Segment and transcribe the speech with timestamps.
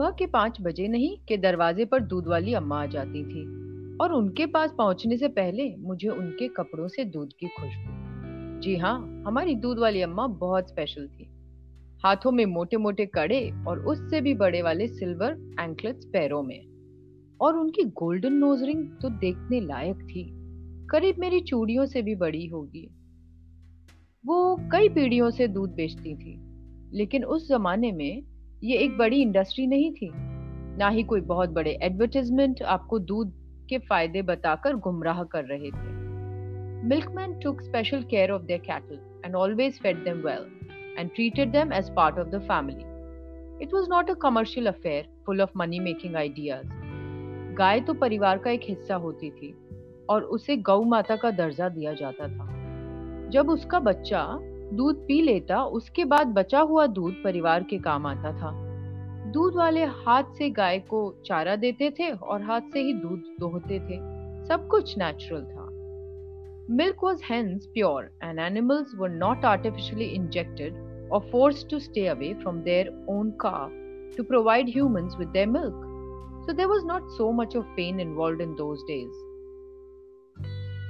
[0.00, 3.42] सुबह के पाँच बजे नहीं, कि दरवाजे पर दूध वाली अम्मा आ जाती थी।
[3.96, 9.24] और उनके पास पहुँचने से पहले मुझे उनके कपड़ों से दूध की खुशबू। जी हाँ
[9.26, 11.30] हमारी दूध वाली अम्मा बहुत स्पेशल थी।
[12.04, 16.64] हाथों में मोटे मोटे कड़े और उससे भी बड़े वाले सिल्वर एंकलेट्स पैरों में।
[17.40, 20.30] और उनकी गोल्डन नोज़ रिंग तो देखने लायक थी।
[20.86, 22.90] करीब मेरी चूड़ियों से भी बड़ी होगी।
[24.26, 26.40] वो कई पीढ़ियों से दूध बेचती थी।
[26.96, 28.29] लेकिन उस जमाने में
[28.62, 30.10] ये एक बड़ी इंडस्ट्री नहीं थी।
[30.78, 33.32] ना ही कोई बहुत बड़े एडवर्टाइजमेंट आपको दूध
[33.68, 35.98] के फ़ायदे बताकर गुमराह कर रहे थे।
[36.88, 40.46] Milkman took special care of their cattle and always fed them well
[40.98, 45.42] and treated them as part of the family it was not a commercial affair full
[45.42, 46.68] of money making ideas
[47.54, 49.54] गाय तो परिवार का एक हिस्सा होती थी
[50.10, 52.48] और उसे गौ माता का दर्जा दिया जाता था।
[53.30, 54.22] जब उसका बच्चा
[54.72, 58.50] दूध पी लेता, उसके बाद बचा हुआ दूध परिवार के काम आता था।
[59.32, 63.80] दूध वाले हाथ से गाय को चारा देते थे और हाथ से ही दूध दोहते
[63.80, 63.98] थे।
[64.46, 65.66] सब कुछ नेचुरल था।
[66.74, 70.74] Milk was hence pure and animals were not artificially injected
[71.12, 73.68] और force to stay away from their own car
[74.16, 75.86] to provide humans with milk
[76.40, 79.16] So there was not so much of pain involved in those days.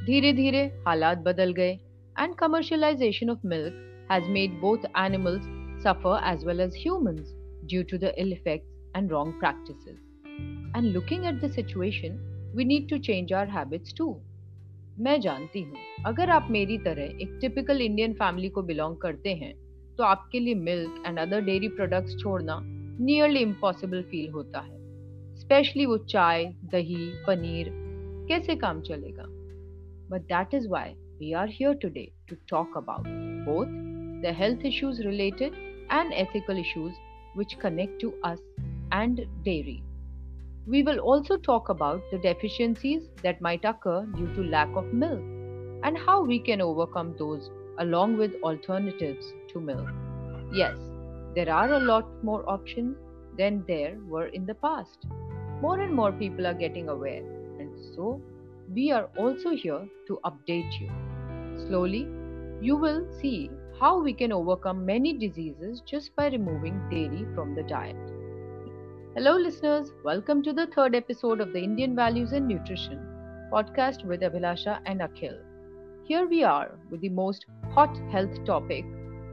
[0.07, 1.79] धीरे धीरे हालात बदल गए।
[2.17, 3.73] And commercialization of milk
[4.09, 5.43] has made both animals
[5.83, 7.35] suffer as well as humans
[7.67, 9.99] due to the ill effects and wrong practices.
[10.75, 12.21] And looking at the situation,
[12.55, 14.15] we need to change our habits too.
[15.01, 19.53] मैं जानती हूँ अगर आप मेरी तरह एक typical Indian family को belong करते हैं
[19.97, 24.79] तो आपके लिए milk and other dairy products छोड़ना नियरली इम्पॉसिबल फील होता है
[25.41, 27.71] स्पेशली वो चाय दही पनीर
[28.29, 29.25] कैसे काम चलेगा
[30.11, 33.05] but that is why we are here today to talk about
[33.45, 33.69] both
[34.23, 35.55] the health issues related
[35.91, 36.95] and ethical issues
[37.35, 38.39] which connect to us
[38.91, 39.83] and dairy.
[40.67, 45.21] We will also talk about the deficiencies that might occur due to lack of milk
[45.85, 47.51] and how we can overcome those
[47.81, 49.89] along with alternatives to milk.
[50.55, 50.79] Yes,
[51.35, 52.97] there are a lot more options
[53.37, 55.07] than there were in the past.
[55.61, 57.25] More and more people are getting aware,
[57.59, 58.23] and so
[58.73, 60.89] we are also here to update you.
[61.67, 62.07] Slowly,
[62.61, 63.51] you will see
[63.81, 67.97] how we can overcome many diseases just by removing dairy from the diet.
[69.17, 69.91] Hello, listeners.
[70.05, 73.05] Welcome to the third episode of the Indian Values and Nutrition
[73.53, 75.37] podcast with Abhilasha and Akhil.
[76.05, 78.85] Here we are with the most hot health topic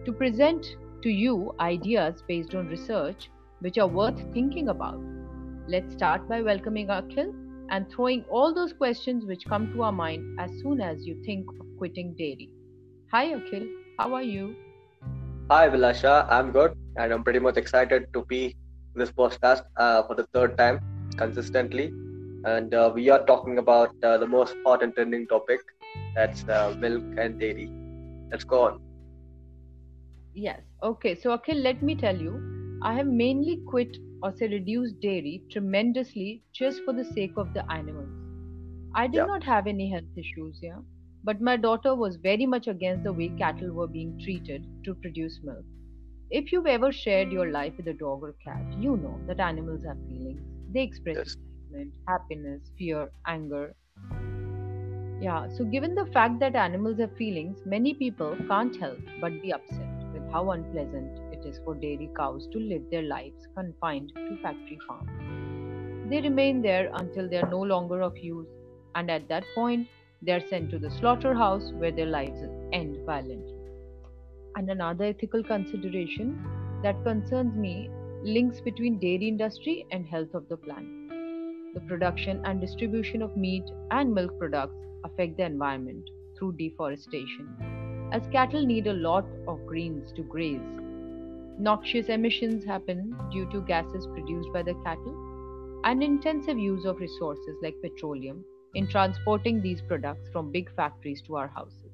[0.06, 0.66] to present
[1.04, 5.00] to you ideas based on research which are worth thinking about.
[5.68, 10.40] Let's start by welcoming Akhil and throwing all those questions which come to our mind
[10.40, 12.50] as soon as you think of quitting dairy.
[13.12, 13.68] Hi, Akhil.
[13.98, 14.56] How are you?
[15.50, 16.28] Hi, Abhilasha.
[16.30, 18.56] I'm good, and I'm pretty much excited to be
[18.96, 20.80] this podcast uh, for the third time
[21.18, 21.94] consistently.
[22.44, 25.60] And uh, we are talking about uh, the most hot and trending topic
[26.16, 27.72] that's uh, milk and dairy.
[28.32, 28.80] Let's go on.
[30.34, 30.62] Yes.
[30.84, 31.16] Okay.
[31.16, 36.44] So, Akhil, let me tell you, I have mainly quit or say reduced dairy tremendously
[36.54, 38.10] just for the sake of the animals.
[38.96, 39.26] I did yeah.
[39.26, 40.80] not have any health issues, yeah,
[41.24, 45.40] but my daughter was very much against the way cattle were being treated to produce
[45.44, 45.66] milk.
[46.30, 49.82] If you've ever shared your life with a dog or cat, you know that animals
[49.86, 50.42] have feelings.
[50.74, 51.36] They express yes.
[51.36, 53.76] excitement, happiness, fear, anger.
[55.22, 59.54] Yeah, so given the fact that animals have feelings, many people can't help but be
[59.54, 61.18] upset with how unpleasant
[61.64, 65.10] for dairy cows to live their lives confined to factory farms.
[66.10, 68.48] They remain there until they are no longer of use,
[68.96, 69.88] and at that point,
[70.22, 72.40] they are sent to the slaughterhouse where their lives
[72.74, 73.54] end violently.
[74.56, 76.44] And another ethical consideration
[76.84, 77.90] that concerns me
[78.24, 81.10] links between dairy industry and health of the planet.
[81.74, 88.28] The production and distribution of meat and milk products affect the environment through deforestation, as
[88.28, 90.87] cattle need a lot of greens to graze
[91.58, 95.16] Noxious emissions happen due to gases produced by the cattle
[95.84, 98.44] and intensive use of resources like petroleum
[98.76, 101.92] in transporting these products from big factories to our houses.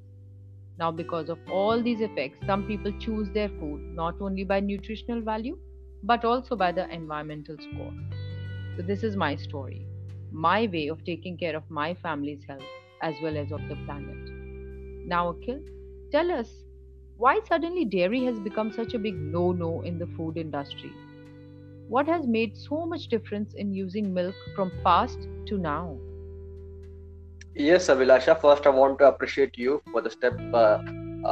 [0.78, 5.22] Now, because of all these effects, some people choose their food not only by nutritional
[5.22, 5.58] value
[6.04, 7.94] but also by the environmental score.
[8.76, 9.88] So, this is my story,
[10.32, 12.64] my way of taking care of my family's health
[13.02, 14.18] as well as of the planet.
[15.06, 15.64] Now, Akhil,
[16.12, 16.63] tell us
[17.24, 20.92] why suddenly dairy has become such a big no no in the food industry?
[21.88, 25.98] What has made so much difference in using milk from past to now?
[27.56, 28.36] Yes, Abhilasha.
[28.42, 30.80] First, I want to appreciate you for the step uh,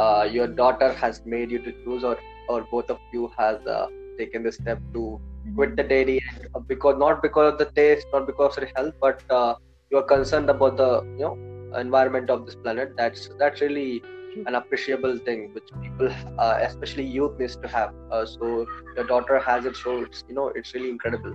[0.02, 2.18] uh, your daughter has made you to choose, or
[2.48, 3.88] or both of you has uh,
[4.18, 5.56] taken the step to mm-hmm.
[5.56, 8.96] quit the dairy and because not because of the taste not because of the health
[9.02, 9.56] but uh,
[9.90, 10.90] you are concerned about the
[11.20, 14.02] you know environment of this planet that's that's really
[14.46, 17.92] an appreciable thing which people uh, especially youth needs to have.
[18.12, 21.34] Uh, so your daughter has it so it's you know it's really incredible.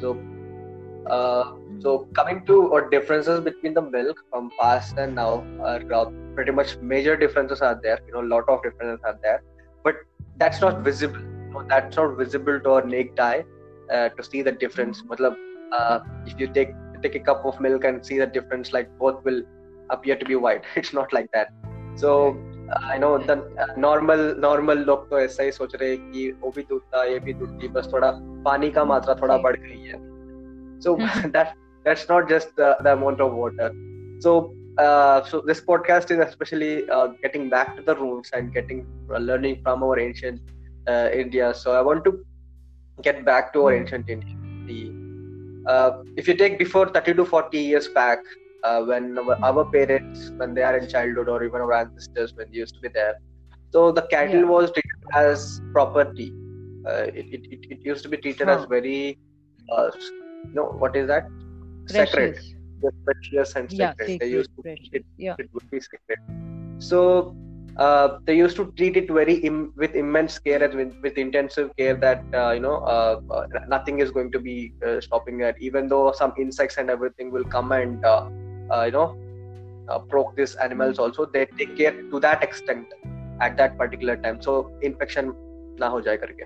[0.00, 0.18] So
[1.08, 6.10] uh, so coming to what differences between the milk from past and now are uh,
[6.34, 7.98] pretty much major differences are there.
[8.06, 9.42] You know a lot of differences are there.
[9.84, 9.96] But
[10.36, 11.20] that's not visible.
[11.20, 13.44] You know, that's not visible to our naked eye
[13.92, 15.02] uh, to see the difference.
[15.02, 15.36] Matlab,
[15.72, 16.70] uh, if you take
[17.02, 19.42] take a cup of milk and see the difference like both will
[19.88, 20.62] appear to be white.
[20.76, 21.48] It's not like that
[21.96, 22.36] so
[22.70, 26.62] I know the normal normal लोग तो ऐसा ही सोच रहे हैं कि वो भी
[26.68, 28.10] दूध था ये भी दूध थी बस थोड़ा
[28.44, 29.98] पानी का मात्रा थोड़ा बढ़ गई है
[30.84, 30.92] so
[31.34, 31.56] that
[31.86, 33.66] that's not just the, the amount of water
[34.26, 38.86] so uh, so this podcast is especially uh, getting back to the roots and getting
[39.10, 40.40] uh, learning from our ancient
[40.86, 42.14] uh, india so i want to
[43.08, 44.36] get back to our ancient india
[44.70, 44.80] the
[45.66, 48.18] uh, if you take before 30 to 40 years back,
[48.64, 52.58] uh, when our, parents, when they are in childhood, or even our ancestors, when they
[52.58, 53.14] used to be there,
[53.72, 54.46] so the cattle yeah.
[54.46, 56.32] was treated as property.
[56.86, 58.58] Uh, it, it, it, used to be treated huh.
[58.58, 59.18] as very,
[59.70, 59.90] uh,
[60.44, 61.26] you know, what is that?
[61.88, 62.10] Precious.
[62.10, 62.94] Sacred.
[63.04, 64.08] Precious and sacred.
[64.08, 65.34] Yeah, they used to, it, yeah.
[65.38, 66.18] it would be sacred.
[66.78, 67.36] So
[67.76, 71.74] uh, they used to treat it very Im- with immense care and with, with intensive
[71.76, 75.56] care that uh, you know uh, uh nothing is going to be uh, stopping it
[75.60, 78.28] even though some insects and everything will come and uh,
[78.86, 79.08] you know
[80.08, 81.02] provoke these animals hmm.
[81.02, 82.86] also they take care to that extent
[83.40, 85.34] at that particular time so infection
[85.82, 86.44] na ho jaye karke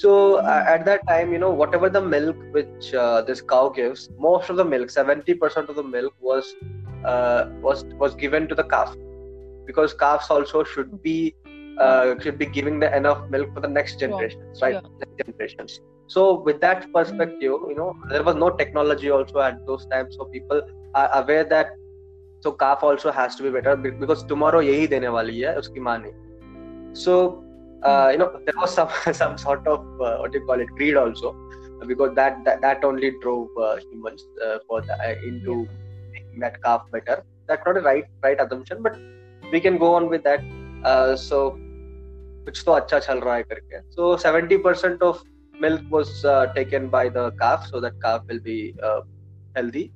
[0.00, 0.46] so hmm.
[0.76, 2.90] at that time you know whatever the milk which
[3.28, 6.54] this cow gives most of the milk 70% of the milk was
[7.68, 8.96] was was given to the calf
[9.68, 11.18] because calves also should be
[11.78, 14.74] uh, should be giving the enough milk for the next generations, right?
[14.74, 14.80] Yeah.
[14.98, 15.80] Next generations.
[16.08, 17.40] So with that perspective,
[17.70, 20.62] you know, there was no technology also at those times, so people
[20.94, 21.70] are aware that
[22.40, 25.98] so calf also has to be better because tomorrow यही देने वाली है उसकी माँ
[26.04, 26.12] ने.
[26.94, 27.44] So
[27.84, 28.88] uh, you know there was some
[29.20, 31.34] some sort of uh, what do you call it greed also
[31.86, 35.66] because that that, that only drove uh, humans uh, for the, uh, into
[36.12, 37.24] making that calf better.
[37.46, 38.98] That's not a right right assumption, but
[39.52, 40.40] we can go on with that
[40.84, 41.56] uh, so
[42.48, 45.22] कुछ तो अच्छा चल रहा है करके so 70% of
[45.60, 49.00] milk was uh, taken by the calf so that calf will be uh,
[49.56, 49.90] healthy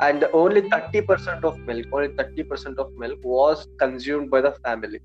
[0.00, 5.00] and only 30% of milk only 30% of milk was consumed by the family.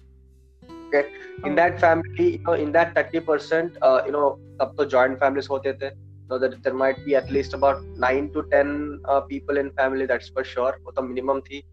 [0.87, 1.09] Okay?
[1.43, 1.55] In oh.
[1.55, 5.63] that family you know in that 30% uh, you know up to joint families hote
[5.63, 5.93] the
[6.29, 10.05] so that there might be at least about 9 to 10 uh, people in family
[10.05, 10.79] that's for sure.
[10.83, 11.65] what the minimum thi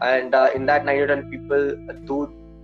[0.00, 1.76] and uh, in that 9 to 10 people
[2.06, 2.18] do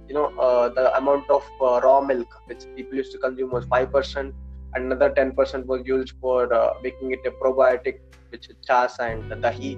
[0.09, 3.67] you know uh, the amount of uh, raw milk which people used to consume was
[3.67, 4.33] 5%
[4.75, 8.01] another 10% was used for uh, making it a probiotic
[8.35, 9.73] which is chas and dahi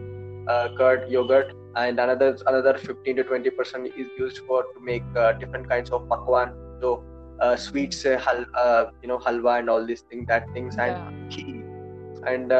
[0.54, 1.52] uh, curd yogurt
[1.84, 6.08] and another another 15 to 20% is used for to make uh, different kinds of
[6.14, 7.02] pakwan so
[7.62, 8.44] sweets hal,
[9.02, 11.36] you know halwa and all these things that things and yeah.
[11.36, 11.62] ghee
[12.32, 12.54] and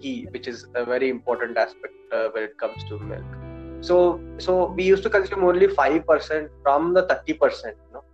[0.00, 1.94] ghee which is a very important aspect
[2.34, 3.40] when it comes to milk
[3.88, 3.98] so
[4.38, 8.04] so we used to consume only 5% from the 30% you know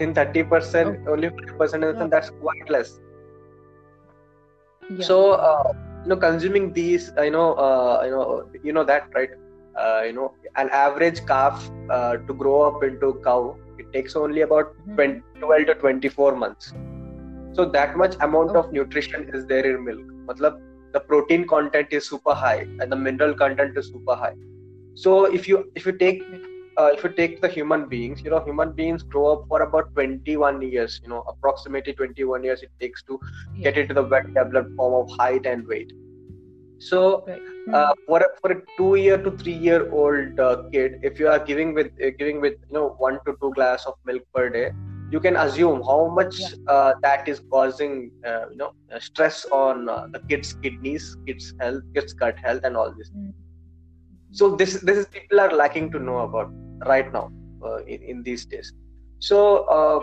[0.00, 1.10] in 30% okay.
[1.10, 2.06] only 5% yeah.
[2.08, 2.98] that's quite less
[4.90, 5.06] yeah.
[5.06, 5.72] so uh,
[6.02, 9.30] you know consuming these you know uh, you know you know that right?
[9.74, 14.42] Uh, you know an average calf uh, to grow up into cow it takes only
[14.42, 14.94] about mm-hmm.
[14.96, 16.74] 20, 12 to 24 months.
[17.54, 20.04] So that much amount of nutrition is there in milk.
[20.26, 20.60] Matlab
[20.92, 24.34] the protein content is super high and the mineral content is super high.
[24.94, 26.22] So if you if you take
[26.76, 29.92] uh, if you take the human beings you know human beings grow up for about
[29.94, 33.18] 21 years you know approximately 21 years it takes to
[33.54, 33.64] yeah.
[33.64, 35.92] get into the well developed form of height and weight
[36.78, 37.40] so right.
[37.74, 41.28] uh, for a, for a two year to three year old uh, kid if you
[41.28, 44.48] are giving with uh, giving with you know one to two glass of milk per
[44.48, 44.70] day
[45.10, 46.72] you can assume how much yeah.
[46.72, 52.12] Uh, that is causing uh, you know stress on the kids kidneys kids health kids
[52.12, 53.32] gut health and all this mm
[54.32, 56.50] so this this is people are lacking to know about
[56.85, 57.31] right now
[57.63, 58.73] uh, in, in these days
[59.19, 59.99] so uh,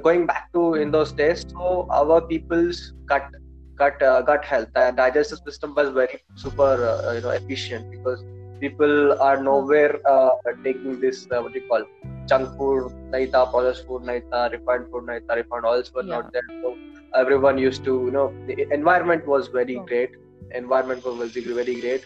[0.00, 3.28] going back to in those days so our people's gut
[3.76, 8.24] gut uh, gut health the digestive system was very super uh, you know efficient because
[8.60, 10.30] people are nowhere uh,
[10.62, 11.84] taking this uh, what do you call
[12.26, 16.14] junk food naita processed food naita refined food naita refined oils were yeah.
[16.16, 16.76] not there so
[17.14, 19.86] everyone used to you know the environment was very oh.
[19.92, 20.20] great
[20.54, 21.10] environment को
[21.54, 22.02] very great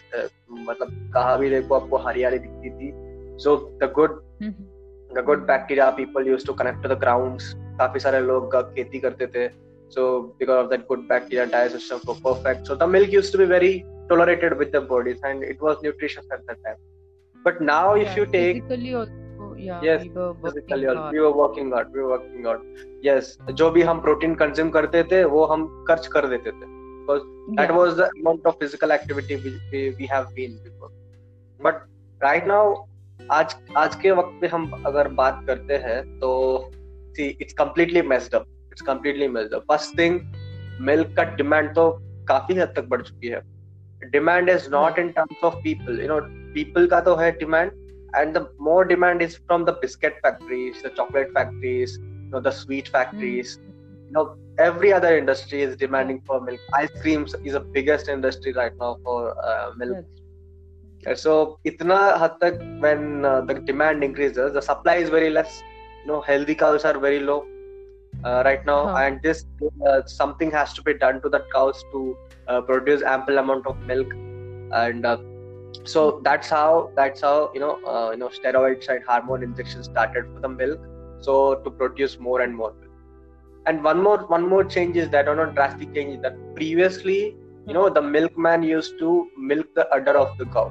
[0.49, 2.91] मतलब कहाँ भी देखो आपको हरियाली दिखती थी
[3.38, 4.20] so the good
[5.10, 7.40] the good bacteria people use to connect to the ground
[7.78, 9.48] काफ़ी सारे लोग खेती करते थे।
[9.92, 13.44] So because of that good bacteria their system perfect so the milk use to be
[13.44, 13.72] very
[14.08, 16.76] tolerated with the bodies and it was nutritious at that time
[17.46, 18.62] but now if you take
[23.52, 26.66] जो भी हम protein consume करते थे वो हम खर्च कर देते थे।
[31.60, 31.80] बट
[32.22, 32.74] राइट नाउ
[33.32, 36.30] आज आज के वक्त पे हम अगर बात करते हैं तो
[37.16, 40.20] see it's completely messed up it's completely messed up first thing
[40.80, 41.88] milk का डिमांड तो
[42.28, 43.40] काफ़ी हद तक बढ़ चुकी है.
[44.12, 46.20] Demand is not in terms of people you know
[46.54, 47.70] people का तो है demand
[48.16, 52.88] and the more demand is from the biscuit factories the chocolate factories no the sweet
[52.88, 53.56] factories
[54.10, 54.24] no
[54.60, 59.74] every other industry is demanding for milk ice cream is the biggest industry right now for
[59.78, 60.23] milk
[61.12, 65.62] so itna had tak when uh, the demand increases the supply is very less.
[66.02, 67.44] You know healthy cows are very low
[68.24, 68.86] uh, right now.
[68.86, 68.96] Huh.
[68.96, 69.44] and this
[69.86, 72.16] uh, something has to be done to the cows to
[72.48, 74.12] uh, produce ample amount of milk.
[74.72, 75.18] And uh,
[75.84, 80.24] so that's how that's how you know uh, you know steroids and hormone injections started
[80.32, 80.80] for the milk.
[81.20, 82.90] So to produce more and more milk.
[83.66, 87.36] And one more one more change is that or not drastic change is that previously
[87.66, 90.70] you know the milkman used to milk the udder of the cow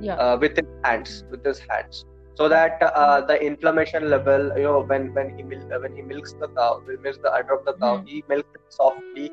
[0.00, 0.14] yeah.
[0.24, 4.80] uh, with his hands with his hands so that uh, the inflammation level you know
[4.90, 7.74] when when he mil- when he milks the cow he milks the udder of the
[7.84, 8.06] cow Hmm.
[8.06, 9.30] he milks it softly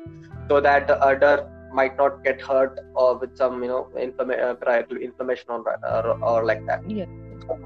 [0.48, 1.36] so that the udder
[1.78, 5.60] might not get hurt or with some you know inflama- uh, prior to inflammation or,
[5.94, 7.06] or or like that Yeah.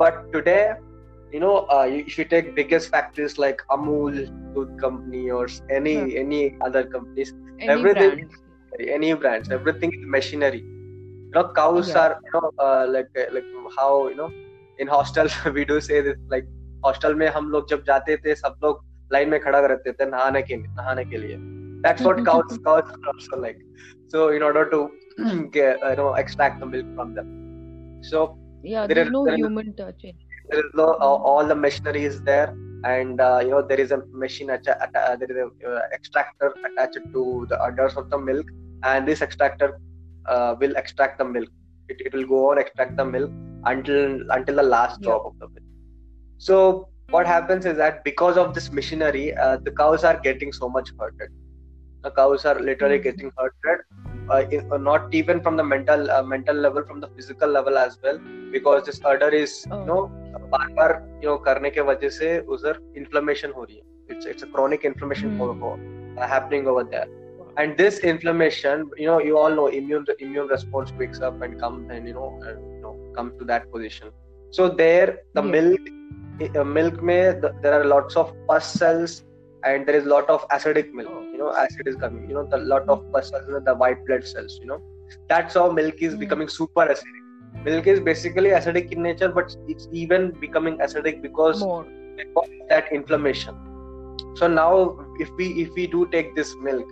[0.03, 0.73] but today
[1.33, 4.17] you know uh, you, if you take biggest factories like amul
[4.55, 5.47] food company or
[5.79, 6.23] any Yeah.
[6.25, 8.91] any other companies Any everything- brands.
[8.97, 10.63] any brands everything is machinery
[11.30, 12.00] you know cows Yeah.
[12.04, 14.30] are you know uh, like like how you know
[14.80, 15.28] in hostel
[15.58, 16.48] we do say this like
[16.88, 20.42] hostel में हम लोग जब जाते थे सब लोग line में खड़ा रहते थे नहाने
[20.52, 21.38] के नहाने के लिए
[21.86, 23.58] that's what cows cows are also like
[24.14, 24.80] so in order to
[25.56, 27.30] get, uh, you know extract the milk from them
[28.12, 28.24] so
[28.68, 30.04] Yeah, There there's are- no there are- human touch.
[30.10, 32.48] in- there is no uh, all the machinery is there
[32.92, 35.82] and uh, you know there is a machine atta- atta- uh, there is a uh,
[35.98, 38.48] extractor attached to the udders of the milk
[38.94, 39.70] and this extractor
[40.26, 41.50] uh, will extract the milk
[41.90, 43.32] it, it will go on extract the milk
[43.66, 45.06] until until the last Yeah.
[45.08, 45.68] drop of the milk
[46.38, 50.70] so what happens is that because of this machinery uh, the cows are getting so
[50.70, 51.30] much hurted
[52.04, 53.04] the cows are literally Mhm.
[53.08, 53.80] getting hurted
[54.30, 57.78] uh, in, uh, not even from the mental uh, mental level from the physical level
[57.78, 58.20] as well
[58.52, 59.80] because this udder is Oh.
[59.80, 60.02] you know
[60.56, 60.92] बार बार
[61.24, 63.84] you know करने के वजह से उधर inflammation हो रही है
[64.16, 65.38] it's it's a chronic inflammation Hmm.
[65.38, 65.78] for, for,
[67.57, 70.49] uh, happening over there and this inflammation you know you all know immune the immune
[70.49, 74.11] response wakes up and comes and you know and, you know comes to that position.
[74.51, 75.43] So there the Yeah.
[75.43, 75.81] milk
[76.57, 79.23] uh, milk में the, there are lots of pus cells
[79.65, 82.59] and there is lot of acidic milk you know acid is coming you know the
[82.59, 84.81] lot of pus cells the white blood cells you know.
[85.29, 87.25] That's how milk is becoming super acidic.
[87.65, 91.67] Milk is basically acidic in nature but it's even becoming acidic because
[92.37, 93.55] of that inflammation.
[94.37, 96.87] So now if we if we do take this milk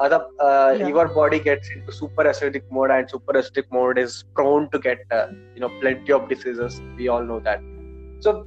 [0.00, 0.88] other uh, Yeah.
[0.88, 4.98] your body gets into super acidic mode and super acidic mode is prone to get
[5.10, 7.60] uh, you know plenty of diseases we all know that
[8.20, 8.44] so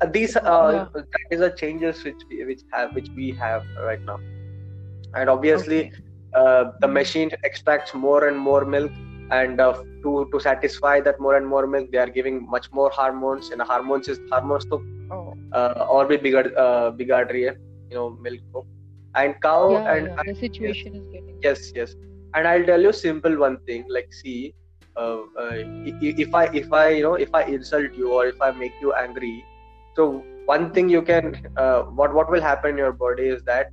[0.00, 0.86] uh, these uh, Yeah.
[0.94, 4.18] that is the changes which we, which have which we have right now
[5.14, 5.92] and obviously Okay.
[6.34, 8.90] uh, the machine extracts more and more milk
[9.30, 9.72] and uh,
[10.02, 13.62] to to satisfy that more and more milk they are giving much more hormones and
[13.72, 14.80] hormones is hormones तो
[15.14, 15.34] Oh.
[15.58, 17.52] uh, और भी बिगड़ uh, बिगाड़ रही है
[17.90, 18.64] you know milk को
[19.15, 20.17] and cow yeah, and yeah.
[20.25, 21.37] The situation is getting.
[21.43, 21.95] yes yes
[22.35, 24.53] and i'll tell you simple one thing like see
[24.97, 25.55] uh, uh,
[26.23, 28.93] if i if i you know if i insult you or if i make you
[28.93, 29.47] angry
[29.95, 33.67] so one thing you can uh, what what will happen in your body is that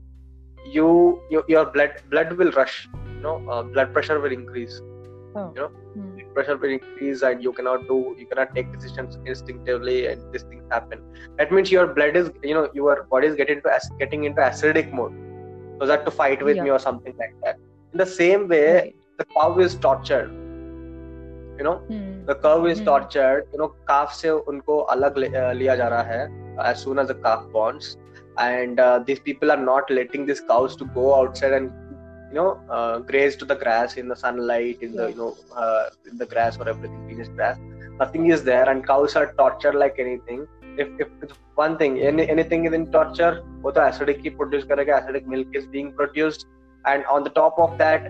[0.65, 4.81] you, you your blood blood will rush you know uh, blood pressure will increase
[5.35, 5.55] Oh.
[5.55, 6.21] you know Hmm.
[6.35, 10.65] pressure will increase and you cannot do you cannot take decisions instinctively and these things
[10.71, 10.99] happen
[11.39, 14.93] that means your blood is you know your body is getting into getting into acidic
[14.93, 15.13] mode
[15.80, 16.64] so that to fight with Yeah.
[16.64, 17.58] me or something like that
[17.94, 18.96] in the same way Right.
[19.22, 20.32] the cow is tortured
[21.58, 22.26] you know Hmm.
[22.30, 22.86] the cow is Hmm.
[22.90, 26.22] tortured you know calf से उनको अलग ले- uh, लिया जा रहा है
[26.72, 27.92] as soon as the calf borns
[28.48, 31.72] and uh, these people are not letting these cows to go outside and
[32.32, 35.14] you know uh, graze to the grass in the sunlight in the Yeah.
[35.14, 35.32] you know
[35.64, 37.60] uh, in the grass or everything green grass
[38.02, 40.42] nothing is there and cows are tortured like anything
[40.78, 44.64] if, if it's one thing any, anything is in torture वो तो acidic ही produce
[44.72, 46.46] करेगा acidic milk is being produced
[46.86, 48.08] and on the top of that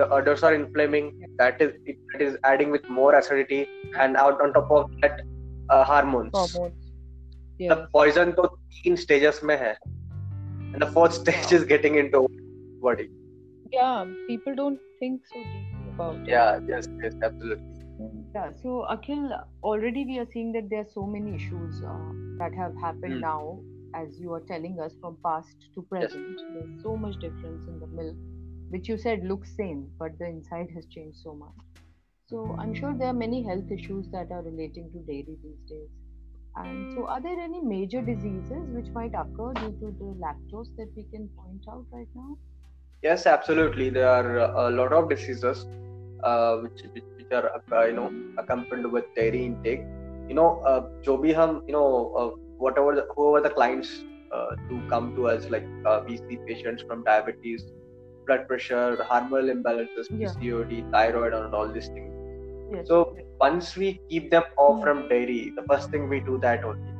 [0.00, 1.06] the udders are inflaming
[1.38, 3.60] that is it, that is adding with more acidity
[3.98, 5.20] and out on top of that
[5.70, 6.90] uh, hormones Hormones.
[7.58, 7.86] the Yeah.
[7.94, 9.72] poison तो तीन stages में है
[10.72, 12.18] and the fourth stage is getting into
[12.84, 13.08] body.
[13.72, 16.28] Yeah, people don't think so deeply about it.
[16.28, 17.73] Yeah, yes, yes, absolutely.
[18.35, 19.31] Yeah, so Akhil,
[19.63, 23.21] already we are seeing that there are so many issues uh, that have happened Hmm.
[23.21, 23.63] now,
[23.95, 26.41] as you are telling us from past to present.
[26.53, 28.17] There's so much difference in the milk,
[28.69, 31.61] which you said looks same, but the inside has changed so much.
[32.27, 35.89] So I'm sure there are many health issues that are relating to dairy these days.
[36.55, 40.91] And so, are there any major diseases which might occur due to the lactose that
[40.95, 42.37] we can point out right now?
[43.01, 43.89] Yes, absolutely.
[43.89, 44.37] There are
[44.67, 45.65] a lot of diseases
[46.23, 49.83] uh, which, which which are uh, you know accompanied with dairy intake
[50.29, 55.15] you know uh, jobiham you know uh, whatever the, whoever the clients uh, do come
[55.15, 57.63] to us like uh, we see patients from diabetes
[58.25, 60.91] blood pressure hormonal imbalances pcod yeah.
[60.91, 62.11] thyroid and all these things
[62.73, 62.87] yes.
[62.87, 64.83] so once we keep them off mm.
[64.83, 66.93] from dairy the first thing we do that only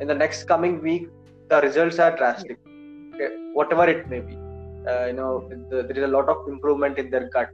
[0.00, 1.08] in the next coming week
[1.50, 3.14] the results are drastic yeah.
[3.14, 4.36] okay, whatever it may be
[4.90, 7.50] uh, you know the, there is a lot of improvement in their gut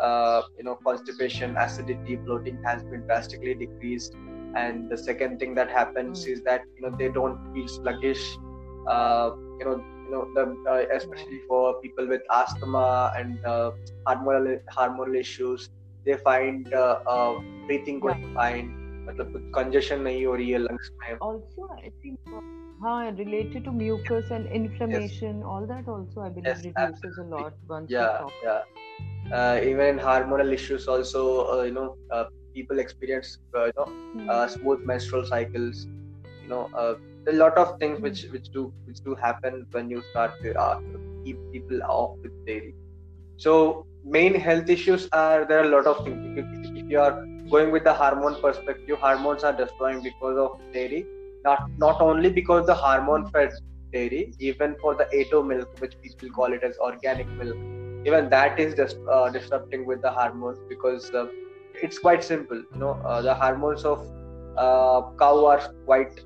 [0.00, 4.16] Uh, you know, constipation, acidity, bloating has been drastically decreased.
[4.54, 6.28] And the second thing that happens Hmm.
[6.28, 8.38] is that you know they don't feel sluggish.
[8.90, 13.70] Uh, you know, you know, the, uh, especially for people with asthma and uh,
[14.08, 15.68] hormonal hormonal issues,
[16.04, 17.34] they find uh, uh,
[17.68, 18.72] breathing going fine.
[19.08, 21.18] मतलब कुछ congestion नहीं हो रही है lungs में.
[21.20, 22.40] also i think uh,
[22.82, 27.34] हाँ, related to mucus and inflammation all that also i believe Yes, reduces a absolutely.
[27.34, 31.21] lot once we yeah talk yeah uh, even in hormonal issues also
[31.53, 32.23] uh, you know uh,
[32.55, 34.27] people experience uh, you know Hmm.
[34.27, 35.87] uh, smooth menstrual cycles
[36.41, 36.93] you know uh,
[37.29, 40.75] a lot of things which which do which do happen when you start to uh,
[41.25, 42.73] keep people off with dairy
[43.37, 46.19] so main health issues are there are a lot of things.
[46.35, 47.17] If you, if you are
[47.49, 51.07] going with the hormone perspective hormones are destroying because of dairy.
[51.43, 53.51] Not not only because the hormone fed
[53.93, 57.57] dairy even for the A2 milk which people call it as organic milk
[58.05, 61.27] even that is just uh, disrupting with the hormones because uh,
[61.81, 62.57] it's quite simple.
[62.73, 63.99] You know uh, the hormones of
[64.57, 66.19] uh, cow are quite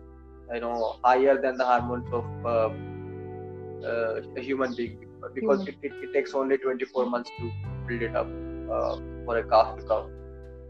[0.53, 2.69] you know higher than the hormones of uh,
[3.87, 4.99] uh, a human being
[5.33, 5.75] because Human.
[5.81, 7.51] it, it, it takes only 24 months to
[7.87, 8.27] build it up
[8.71, 10.09] uh, for a calf to cow.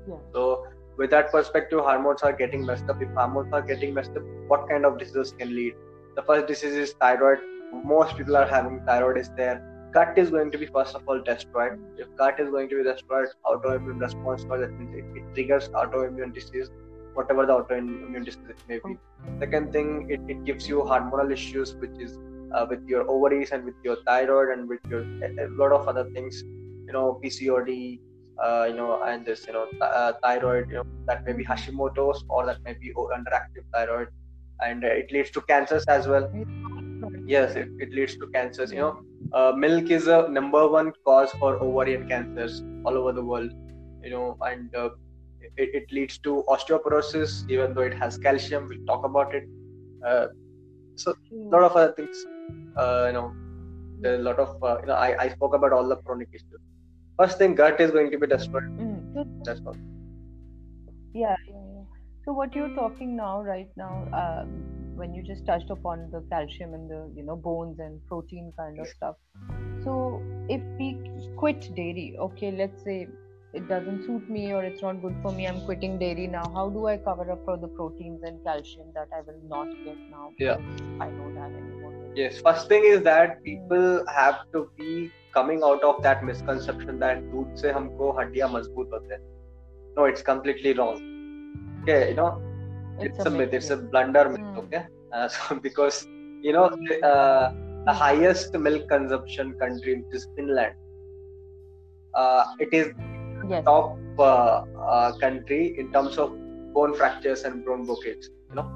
[0.08, 0.16] Yeah.
[0.34, 3.02] So with that perspective hormones are getting messed up.
[3.02, 5.74] If hormones are getting messed up what kind of diseases can lead?
[6.16, 7.40] The first disease is thyroid.
[7.84, 11.22] Most people are having thyroid is there gut is going to be first of all
[11.22, 15.24] destroyed if gut is going to be destroyed autoimmune response for that means it, it
[15.36, 16.70] triggers autoimmune disease
[17.14, 18.98] whatever the autoimmune disease may be.
[19.40, 22.18] Second thing it, it gives you hormonal issues which is
[22.54, 25.88] uh, with your ovaries and with your thyroid and with your a, a lot of
[25.88, 26.42] other things
[26.88, 28.00] you know pcod
[28.44, 31.46] uh, you know and this you know th- uh, thyroid you know that may be
[31.46, 34.08] hashimoto's or that may be underactive thyroid.
[34.62, 36.32] And it leads to cancers as well
[37.26, 39.00] yes it, it leads to cancers you know.
[39.34, 43.52] Uh, milk is a number one cause for ovarian cancers all over the world
[44.04, 44.90] you know and uh,
[45.58, 49.44] it, it leads to osteoporosis even though it has calcium we'll talk about it.
[50.06, 50.28] Uh,
[50.96, 52.26] so a lot of other things
[52.78, 53.34] uh, you know
[54.02, 56.30] there are a lot of uh, you know I, I spoke about all the chronic
[56.34, 56.62] issues.
[57.18, 58.64] First thing gut is going to be destroyed.
[58.78, 59.14] Mm.
[59.14, 59.76] So, that's all.
[61.14, 61.84] Yeah, yeah, yeah.
[62.26, 66.75] So what you're talking now, right now, um, when you just touched upon the calcium
[66.75, 69.17] and the you know bones and protein kind of stuff.
[69.85, 70.89] So if we
[71.37, 73.09] quit dairy, okay, let's say
[73.55, 76.51] it doesn't suit me or it's not good for me, I'm quitting dairy now.
[76.55, 79.97] How do I cover up for the proteins and calcium that I will not get
[80.11, 80.33] now?
[80.39, 80.57] Yeah.
[80.57, 81.89] because I don't have any more.
[82.19, 87.19] yes first thing is that people have to be coming out of that misconception that
[87.33, 89.21] दूध से हमको हड्डियां मजबूत होते हैं
[89.99, 90.99] no it's completely wrong
[91.83, 92.31] okay you know
[93.00, 94.62] it's, a, myth it's a blunder myth Hmm.
[94.62, 94.82] okay
[95.16, 96.08] uh, so because
[96.42, 96.68] you know
[97.12, 97.48] uh,
[97.86, 100.76] the highest milk consumption country which is finland
[102.14, 102.92] uh, it is
[103.48, 103.66] Yes.
[103.66, 106.32] top uh, uh, country in terms of
[106.74, 108.68] bone fractures and bone breakage you know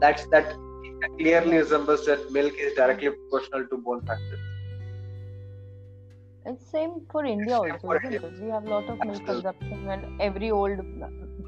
[0.00, 0.54] that's that
[1.18, 4.40] clearly resembles that milk is directly proportional to bone fractures
[6.44, 8.28] It's same for India Same also, for isn't India.
[8.40, 9.44] We have a lot of milk Absolutely.
[9.44, 10.78] consumption, and every old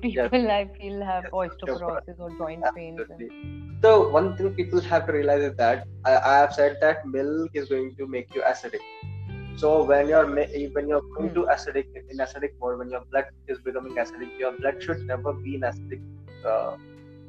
[0.02, 3.04] people I feel have Yes, osteoporosis or joint pains.
[3.04, 3.10] Absolutely.
[3.10, 3.32] And,
[3.84, 7.52] So one thing people have to realize is that I, I have said that milk
[7.54, 8.80] is going to make you acidic.
[9.56, 11.36] So when you're ma- when you're going Hmm.
[11.36, 15.34] to acidic in acidic mode, when your blood is becoming acidic, your blood should never
[15.44, 16.02] be in acidic
[16.52, 16.76] uh,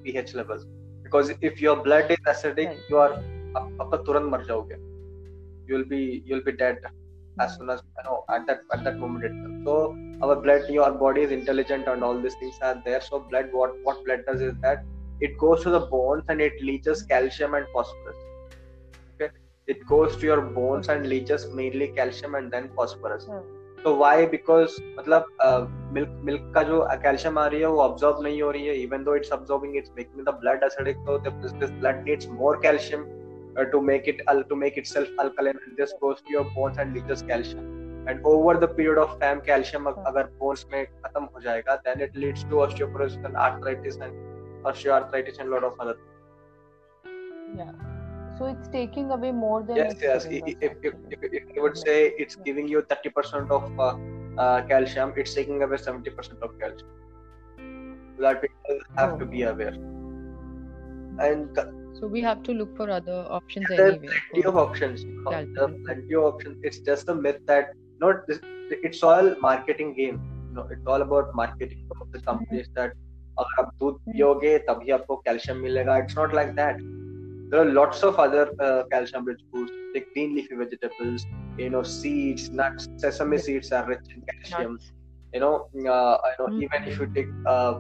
[0.05, 0.59] pH level.
[1.05, 2.85] Because if your blood is acidic, Right.
[2.91, 3.13] you are
[3.57, 4.77] आप आपका तुरंत मर जाओगे.
[5.69, 6.79] You'll be you'll be dead
[7.40, 9.54] as soon as you know at that at that moment itself.
[9.66, 13.02] So our blood, your body is intelligent and all these things are there.
[13.02, 14.84] So blood, what what blood does is that
[15.22, 18.16] it goes to the bones and it leaches calcium and phosphorus.
[19.16, 19.32] Okay,
[19.68, 23.44] it goes to your bones and leaches mainly calcium and then phosphorus हाँ,
[23.84, 25.26] तो why because मतलब
[25.94, 29.04] milk milk का जो calcium आ रही है वो absorb नहीं हो रही है even
[29.04, 33.04] though it's absorbing it's making the blood acidic तो this blood needs more calcium
[33.73, 37.23] to make it to make itself alkaline and this goes to your bones and leaches
[37.31, 37.65] calcium
[38.11, 42.05] and over the period of time calcium अग- अगर bones में खत्म हो जाएगा then
[42.07, 44.13] it leads to osteoporosis and arthritis and
[44.73, 46.15] osteoarthritis and lot of other things.
[47.59, 47.73] yeah.
[48.39, 51.17] So it's taking away more than yes it's yes giving if, us, if, if, actually.
[51.17, 53.95] if, if I would say it's giving you 30% of uh,
[54.43, 56.91] uh, calcium it's taking away 70% of calcium
[58.27, 59.51] that people have to be Oh.
[59.53, 59.75] aware
[61.27, 61.67] and th-
[62.01, 64.09] So we have to look for other options there are anyway.
[64.09, 65.85] plenty for- of options there are calculation.
[65.87, 67.73] plenty of options it's just a myth that
[68.05, 68.41] not this,
[68.89, 72.93] it's all marketing game you know it's all about marketing of the companies that
[73.43, 76.81] अगर आप दूध पियोगे तभी आपको calcium मिलेगा it's not like that
[77.51, 81.27] there are lots of other uh, calcium rich foods like green leafy vegetables
[81.65, 84.91] you know seeds nuts sesame seeds are rich in calcium Nuts.
[85.37, 85.53] you know
[85.97, 86.63] uh, you know Mm.
[86.67, 87.73] even if you take uh,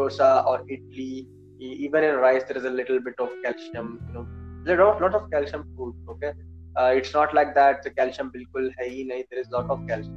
[0.00, 1.26] dosa or idli e-
[1.59, 4.27] even in rice there is a little bit of calcium you know.
[4.65, 6.33] There are a lot of calcium food okay?
[6.79, 9.79] Uh, it's not like that the calcium bilkul hai hi nahi there is lot of
[9.89, 10.13] calcium.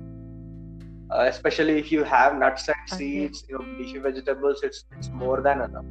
[1.10, 2.96] Uh, especially if you have nuts and Okay.
[2.96, 5.86] seeds you know leafy vegetables it's it's more than enough.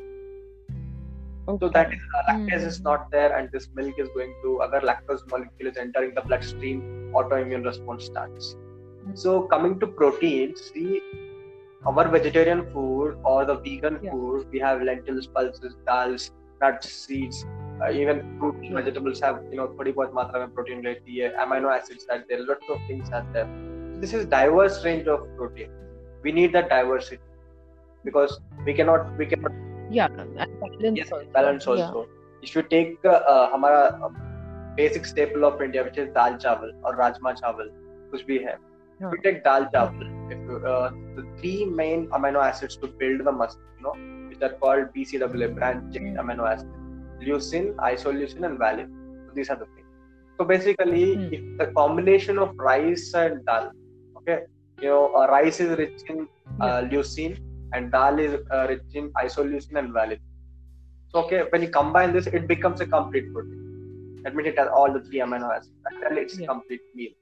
[1.60, 1.76] so Okay.
[1.76, 2.88] that is uh, lactase is Hmm.
[2.88, 6.84] not there and this milk is going to other lactose molecule is entering the bloodstream
[7.22, 8.56] autoimmune response starts
[9.04, 9.16] Hmm.
[9.24, 11.02] so coming to proteins see
[11.87, 14.11] our vegetarian food or the vegan Yeah.
[14.11, 16.31] food we have lentils pulses dals
[16.63, 17.45] nuts seeds
[17.83, 18.75] uh, even fruit Yeah.
[18.81, 22.45] vegetables have you know थोड़ी बहुत मात्रा में protein रहती है amino acids are there
[22.51, 23.49] lots of things are there
[24.01, 25.71] this is diverse range of protein
[26.25, 27.23] we need that diversity
[28.05, 29.53] because we cannot we cannot
[29.91, 31.33] Yeah, balance yes, also.
[31.33, 31.93] balance Yeah.
[32.43, 34.11] If you take uh, uh, हमारा uh,
[34.77, 37.71] basic staple of India, which is dal chawal or rajma chawal,
[38.13, 38.55] कुछ भी है.
[38.55, 39.15] If Yeah.
[39.15, 43.33] you take dal chawal, if you, uh, the three main amino acids to build the
[43.33, 43.95] muscle, you know,
[44.29, 46.21] which are called BCAA, branch chain Mm.
[46.23, 46.71] amino acids,
[47.27, 48.91] leucine, isoleucine, and valine.
[49.27, 49.89] So these are the things.
[50.39, 51.33] So basically, Mm.
[51.37, 53.71] if the combination of rice and dal,
[54.19, 54.39] okay,
[54.81, 56.27] you know, uh, rice is rich in
[56.61, 57.37] uh, leucine
[57.73, 60.21] and dal is uh, rich in isoleucine and valine.
[61.11, 63.55] So okay, when you combine this, it becomes a complete protein.
[64.25, 66.49] That means it has all the three amino acids, and then it's a Yeah.
[66.49, 67.13] complete meal.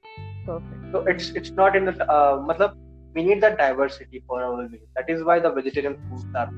[0.47, 0.93] Perfect.
[0.93, 2.75] So it's it's not in the uh, matlab,
[3.17, 4.87] we need that diversity for our meal.
[4.97, 6.51] That is why the vegetarian foods are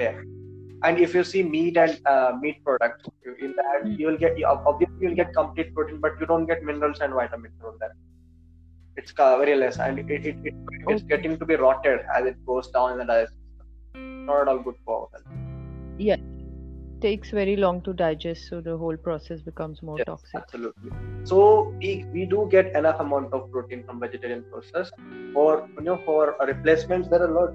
[0.00, 0.24] there.
[0.86, 3.98] And if you see meat and uh, meat products, you- in that Mm.
[3.98, 7.54] you will get obviously you'll get complete protein, but you don't get minerals and vitamins
[7.60, 7.92] from that.
[8.96, 9.12] It's
[9.44, 10.54] very less, and it, it, it,
[10.88, 14.26] it's getting to be rotted as it goes down in the digestive system.
[14.26, 15.38] Not at all good for our health.
[17.04, 20.40] Takes very long to digest, so the whole process becomes more Yes, toxic.
[20.42, 20.90] Absolutely.
[21.24, 24.90] So we, we do get enough amount of protein from vegetarian sources.
[25.34, 27.50] For you know for replacements there are a lot.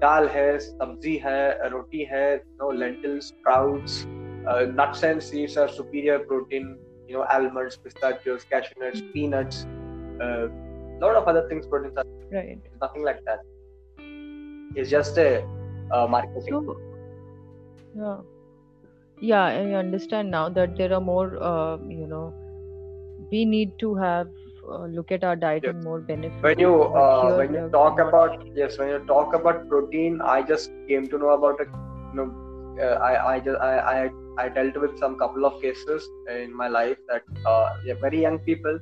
[0.00, 4.06] Dal hai, sabzi hai, roti hai, you know lentils, sprouts,
[4.46, 6.78] uh, nuts and seeds are superior protein.
[7.08, 9.66] You know almonds, pistachios, cashew nuts, peanuts.
[10.20, 10.48] A
[11.00, 12.60] lot of other things proteins are Right.
[12.80, 13.40] nothing like that.
[14.76, 15.42] It's just a
[15.92, 16.62] uh, marketing.
[16.66, 16.76] So,
[17.96, 18.18] yeah,
[19.20, 22.34] yeah, I understand now that there are more, uh, you know,
[23.30, 24.28] we need to have
[24.68, 25.74] uh, look at our diet Yes.
[25.74, 26.40] and more benefit.
[26.46, 30.70] when you uh, when you talk about yes when you talk about protein i just
[30.88, 31.68] came to know about it
[32.12, 32.26] you know
[32.84, 33.98] uh, i i just I, I
[34.44, 38.38] i dealt with some couple of cases in my life that uh, yeah, very young
[38.50, 38.78] people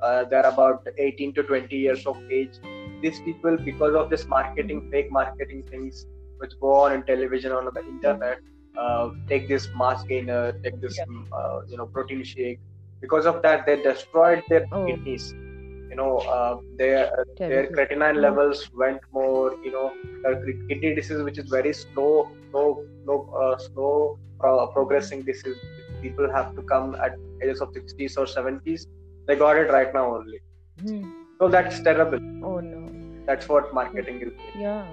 [0.00, 2.58] uh, they're about 18 to 20 years of age
[3.02, 6.06] these people because of this marketing fake marketing things
[6.38, 8.38] which go on in television on the internet
[8.78, 11.04] uh, take this mass gainer take this Yeah.
[11.38, 12.60] uh, you know protein shake
[13.00, 14.84] because of that they destroyed their Oh.
[14.86, 15.34] kidneys
[15.90, 17.10] you know uh, their
[17.48, 19.86] their creatinine levels went more you know
[20.28, 20.34] uh,
[20.68, 22.12] kidney disease which is very slow
[22.50, 22.66] slow
[23.04, 25.58] slow uh, slow uh, progressing disease
[26.02, 27.12] people have to come at
[27.42, 28.86] ages of 60s or 70s
[29.26, 30.40] they got it right now only
[30.80, 31.02] Hmm.
[31.40, 32.88] so that's terrible Oh no.
[33.26, 34.84] that's what marketing is Yeah.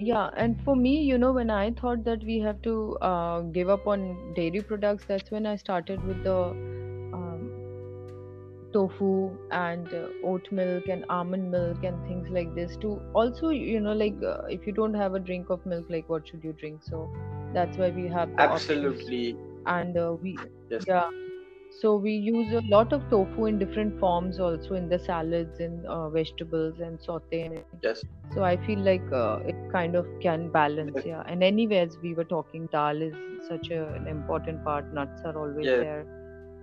[0.00, 3.68] Yeah, and for me, you know, when I thought that we have to uh, give
[3.68, 6.56] up on dairy products, that's when I started with the
[7.12, 7.52] um,
[8.72, 12.76] tofu and uh, oat milk and almond milk and things like this.
[12.78, 16.08] To also, you know, like uh, if you don't have a drink of milk, like
[16.08, 16.82] what should you drink?
[16.84, 17.10] So
[17.52, 19.36] that's why we have absolutely
[19.66, 20.86] And uh, we, Yes.
[20.86, 21.10] yeah,
[21.70, 25.86] so we use a lot of tofu in different forms also in the salads and
[25.86, 27.64] uh, vegetables and saute.
[27.82, 28.04] yes
[28.34, 31.04] so I feel like uh, it kind of can balance, Yes.
[31.04, 31.22] yeah.
[31.26, 33.16] And anyways, we were talking dal is
[33.48, 34.92] such a, an important part.
[34.92, 35.80] Nuts are always Yes.
[35.80, 36.06] there,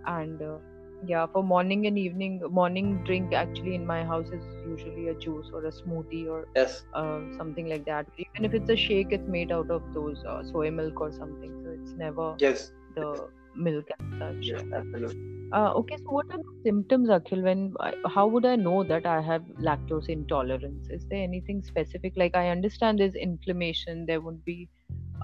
[0.05, 0.59] and uh,
[1.05, 5.49] yeah, for morning and evening, morning drink actually in my house is usually a juice
[5.53, 8.05] or a smoothie or yes uh, something like that.
[8.17, 11.55] Even if it's a shake, it's made out of those uh, soy milk or something,
[11.63, 14.45] so it's never yes the milk and such.
[14.51, 15.25] yes absolutely
[15.57, 17.41] Uh, okay, so what are the symptoms, Akhil?
[17.43, 17.59] When
[18.15, 20.89] how would I know that I have lactose intolerance?
[20.95, 22.17] Is there anything specific?
[22.21, 24.57] Like I understand there's inflammation, there would be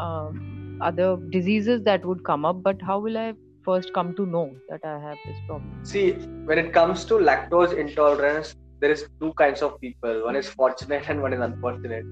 [0.05, 3.33] um, other diseases that would come up, but how will I
[3.65, 5.73] first come to know that I have this problem?
[5.83, 6.11] See,
[6.45, 10.23] when it comes to lactose intolerance, there is two kinds of people.
[10.23, 12.05] One is fortunate and one is unfortunate.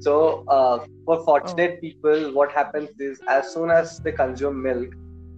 [0.00, 4.88] So, uh, for fortunate people, what happens is as soon as they consume milk,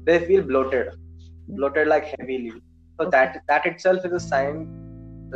[0.07, 0.91] they feel bloated,
[1.49, 2.53] bloated like heavily.
[2.99, 3.11] So Okay.
[3.17, 4.61] that that itself is a sign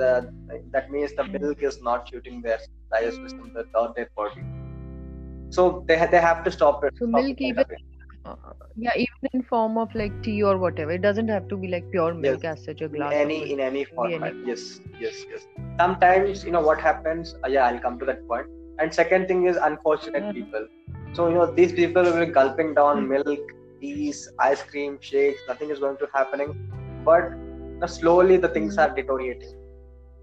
[0.00, 0.28] that
[0.74, 2.58] that means the milk is not suiting their
[2.92, 4.44] digestive system the- or their body.
[5.58, 6.94] So they they have to stop it.
[7.02, 7.78] So stop milk even-
[8.30, 8.34] Uh,
[8.84, 10.92] yeah, even in form of like tea or whatever.
[10.96, 13.14] It doesn't have to be like pure milk as such a in glass.
[13.20, 14.48] any of in any any format form.
[14.50, 14.64] yes
[15.04, 15.46] yes yes
[15.82, 18.50] sometimes you know what happens uh, yeah i'll come to that point.
[18.82, 20.34] and second thing is unfortunate Mhm.
[20.40, 20.66] people
[21.16, 23.14] so you know these people will be gulping down Mhm.
[23.14, 26.54] milk teas ice cream shakes nothing is going to happening.
[27.04, 29.54] But you know, slowly the things are deteriorating.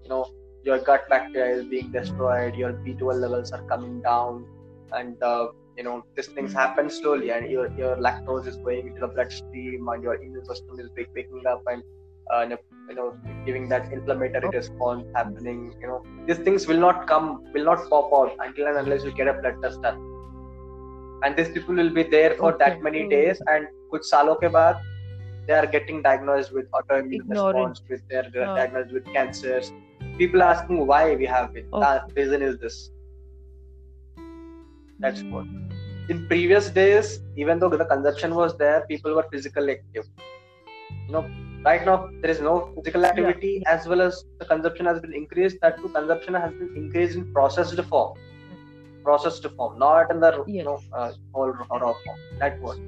[0.02, 0.26] You know
[0.64, 4.44] your gut bacteria is being destroyed your b12 levels are coming down
[4.92, 9.00] and uh, you know these things happen slowly and your your lactose is going into
[9.00, 11.82] the bloodstream and your immune system is wak- waking up and
[12.32, 12.46] uh,
[12.88, 13.16] you know,
[13.46, 16.02] giving that inflammatory response happening you know.
[16.26, 19.34] These things will not come will not pop out until and unless you get a
[19.34, 20.07] blood test done
[21.22, 23.40] and these people will be there for that many days.
[23.46, 24.86] And kuch salon ke baad
[25.48, 27.56] they are getting diagnosed with autoimmune Ignorant.
[27.56, 29.72] response with they're diagnosed with cancers.
[30.18, 31.66] People are asking why we have it.
[31.72, 31.98] Okay.
[32.08, 32.78] the reason is this.
[35.00, 35.46] That's what.
[35.46, 35.64] Mhm.
[36.12, 37.08] in previous days
[37.42, 40.06] even though the consumption was there people were physically active.
[41.06, 41.24] You know
[41.66, 45.58] right now there is no physical activity as well as the consumption has been increased.
[45.64, 48.18] That too consumption has been increased in processed form
[49.04, 52.78] processed form not in the you know uh, whole raw form that was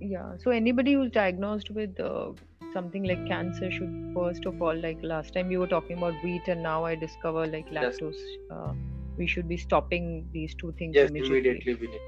[0.00, 2.32] Yeah, so anybody who's diagnosed with uh,
[2.72, 6.48] something like cancer should first of all, like last time we were talking about wheat,
[6.48, 7.98] and now I discover like Yes.
[7.98, 8.20] lactose.
[8.50, 8.74] Uh,
[9.16, 11.64] we should be stopping these two things yes immediately.
[11.64, 12.00] immediately we need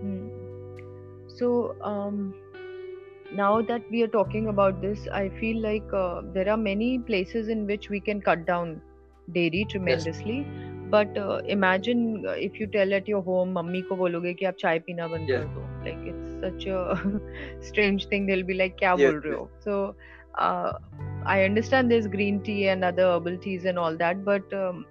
[0.00, 0.28] Hmm.
[1.28, 2.34] So, um,
[3.32, 7.48] now that we are talking about this, I feel like uh, there are many places
[7.48, 8.80] in which we can cut down
[9.32, 10.46] dairy tremendously.
[10.46, 10.74] Yes.
[10.90, 14.56] But uh, imagine uh, if you tell at your home, mummy ko bologe ki aap
[14.56, 15.46] chai peena band yes.
[15.84, 17.20] Like it's such a
[17.60, 18.26] strange thing.
[18.26, 19.48] They'll be like, kya yes, bol rahe ho?
[19.60, 19.94] So
[20.38, 20.72] uh,
[21.26, 24.86] I understand there's green tea and other herbal teas and all that, but um,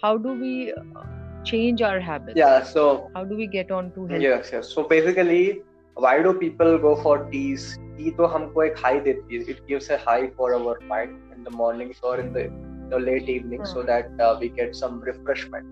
[0.00, 1.04] how do we uh,
[1.44, 2.36] change our habits?
[2.36, 2.62] Yeah.
[2.62, 4.22] So how do we get on to health?
[4.22, 4.50] Yes.
[4.52, 4.68] Yes.
[4.68, 5.62] So basically
[5.96, 7.78] why do people go for teas?
[7.96, 11.44] Tea to humko ek high deti hai it gives a high for our mind in
[11.44, 12.50] the mornings or in the,
[12.90, 13.66] the late evening mm.
[13.66, 13.86] so hmm.
[13.86, 15.66] that uh, we get some refreshment.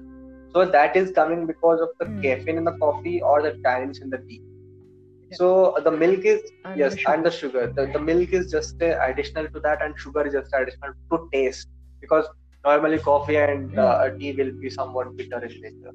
[0.53, 2.23] So that is coming because of the mm.
[2.23, 4.43] caffeine in the coffee or the tannins in the tea.
[5.33, 7.73] So uh, the milk is and yes the and the sugar.
[7.75, 11.29] the, the milk is just uh, additional to that and sugar is just additional to
[11.33, 11.69] taste
[12.01, 12.27] because
[12.65, 14.19] normally coffee and mm.
[14.19, 15.95] tea will be somewhat bitter in nature.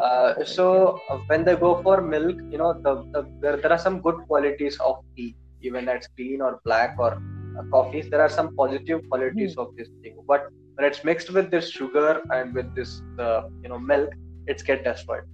[0.00, 3.78] uh, so uh, when they go for milk you know the, the there, there are
[3.78, 7.12] some good qualities of tea even that's green or black or
[7.58, 9.62] uh, coffees there are some positive qualities mm.
[9.62, 13.68] of this thing but when it's mixed with this sugar and with this uh, you
[13.68, 14.10] know milk
[14.46, 15.28] it's get destroyed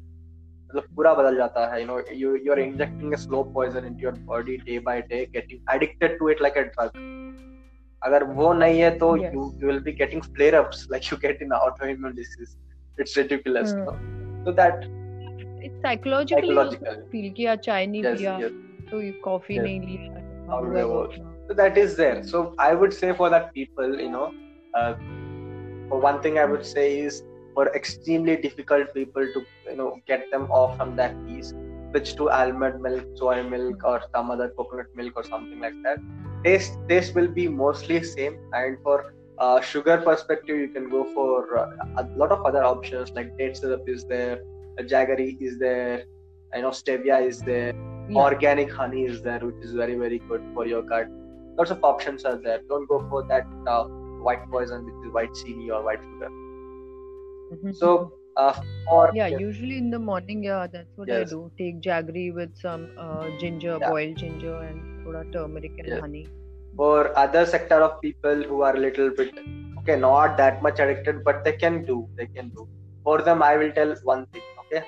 [0.71, 4.17] मतलब पूरा बदल जाता है you know you you're injecting a slow poison into your
[4.33, 6.99] body day by day getting addicted to it like a drug
[8.07, 9.33] अगर वो नहीं है तो yes.
[9.35, 12.57] you you will be getting flare ups like you get in autoimmune disease
[12.99, 13.85] it's ridiculous mm.
[13.87, 14.22] no?
[14.45, 14.85] so that
[15.61, 17.03] it's psychologically psychological.
[17.13, 18.39] feel कि यार चाय नहीं पिया
[18.91, 20.27] तो कॉफी नहीं लिया
[21.49, 24.25] so that is there so i would say for that people you know
[24.79, 24.95] uh,
[25.89, 27.23] for one thing i would say is
[27.55, 31.53] for extremely difficult people to you know get them off from that piece
[31.91, 36.05] switch to almond milk soy milk or some other coconut milk or something like that
[36.45, 38.99] taste taste will be mostly same and for
[39.44, 43.58] uh, sugar perspective you can go for uh, a lot of other options like date
[43.62, 44.38] syrup is there
[44.94, 46.04] jaggery is there
[46.54, 48.24] i know stevia is there yeah.
[48.28, 51.14] organic honey is there which is very very good for your gut
[51.60, 53.84] lots of options are there don't go for that uh,
[54.28, 56.30] white poison which is white chili or white sugar
[57.54, 57.72] mm-hmm.
[57.82, 57.90] so
[58.36, 58.54] uh,
[58.92, 61.28] or yeah, yeah, usually in the morning yeah that's what yes.
[61.28, 63.90] i do take jaggery with some uh, ginger yeah.
[63.90, 66.26] boiled ginger and thoda turmeric and honey
[66.77, 69.39] for other sector of people who are a little bit
[69.79, 72.67] okay not that much addicted but they can do they can do
[73.05, 74.83] for them i will tell one thing okay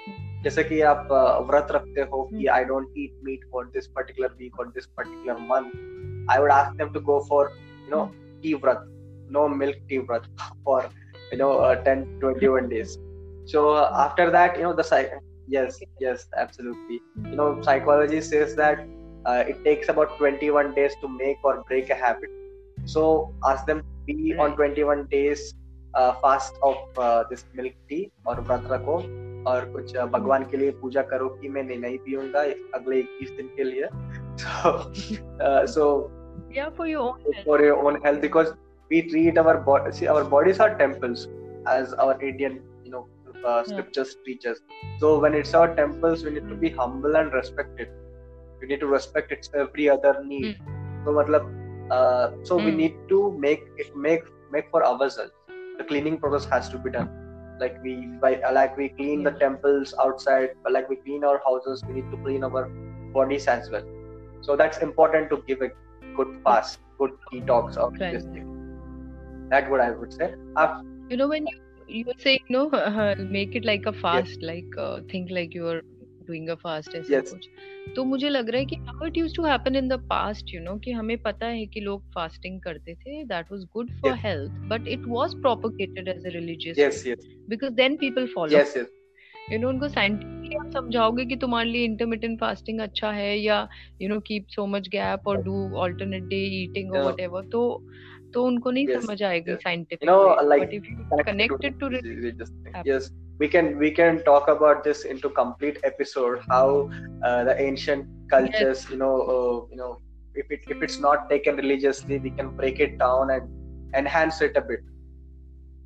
[0.45, 1.09] जैसे कि आप
[1.49, 5.41] व्रत रखते हो कि I don't eat meat for this particular week और this particular
[5.51, 8.05] month I would ask them to go for you know
[8.43, 8.87] T व्रत
[9.33, 10.29] no milk tea व्रत
[10.65, 10.89] for
[11.33, 12.99] you know uh, 10 21 days
[13.47, 15.13] so uh, after that you know the psych
[15.49, 18.87] yes yes absolutely you know psychology says that
[19.27, 22.31] uh, it takes about 21 days to make or break a habit
[22.85, 24.41] so ask them to be right.
[24.41, 25.55] on 21 days
[25.95, 29.01] uh, fast of uh, this milk tea or vrat rakho
[29.49, 32.41] और कुछ भगवान के लिए पूजा करो कि मैं नहीं पीऊंगा
[32.79, 33.89] अगले इक्कीस दिन के लिए
[35.75, 35.87] सो
[36.53, 37.45] yeah for your own health.
[37.45, 38.53] for your own health because
[38.93, 41.29] we treat our body see our bodies are temples
[41.73, 43.03] as our indian you know
[43.45, 44.25] uh, scriptures yeah.
[44.25, 44.59] teach us
[45.03, 47.93] so when it's our temples we need to be humble and respect it
[48.66, 51.06] we need to respect its every other need mm.
[51.06, 51.46] so matlab,
[51.92, 52.66] uh, so mm.
[52.66, 55.32] we need to make it make make for ourselves
[55.78, 57.10] the cleaning process has to be done
[57.60, 57.94] like we
[58.60, 62.44] like we clean the temples outside like we clean our houses we need to clean
[62.44, 62.66] our
[63.18, 63.86] bodies as well
[64.42, 65.70] so that's important to give a
[66.18, 68.14] good fast good detox of right.
[68.14, 68.50] this thing
[69.54, 70.34] that's what i would say
[71.10, 74.50] you know when you you were saying no uh, make it like a fast yes.
[74.52, 75.82] like uh, think like you're
[76.28, 77.30] doing a fast ऐसा yes.
[77.30, 77.48] कुछ।
[77.96, 80.62] तो मुझे लग रहा है कि how it used to happen in the past you
[80.62, 84.52] know कि हमें पता है कि लोग फास्टिंग करते थे that was good for health
[84.68, 88.92] but it was propagated as a religious yes yes because then people follow yes yes
[89.52, 93.68] you know उनको scientifically आप समझाओगे कि तुम्हारे लिए इंटरमिटेंट फास्टिंग अच्छा है या
[94.02, 97.62] you know keep so much gap और डू अल्टरनेट डे ईटिंग और व्हाटएवर तो
[98.35, 99.07] तो उनको नहीं yes.
[99.07, 101.91] समझ आएगी scientific you know, like, but if you connected to
[102.91, 106.65] yes we can we can talk about this into complete episode how
[107.27, 108.91] uh, the ancient cultures yes.
[108.91, 109.93] you know uh, you know
[110.43, 114.61] if it if it's not taken religiously we can break it down and enhance it
[114.63, 114.85] a bit